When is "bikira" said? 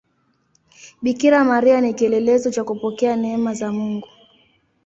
1.01-1.43